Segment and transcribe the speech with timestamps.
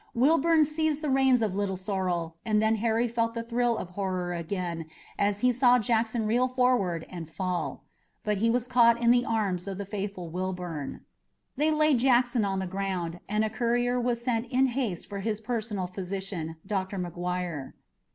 [0.15, 4.33] Wilbourn seized the reins of Little Sorrel and then Harry felt the thrill of horror
[4.33, 4.87] again
[5.19, 7.83] as he saw Jackson reel forward and fall.
[8.23, 11.01] But he was caught in the arms of the faithful Wilbourn.
[11.55, 15.39] They laid Jackson on the ground, and a courier was sent in haste for his
[15.39, 16.97] personal physician, Dr.
[16.97, 17.73] McGuire.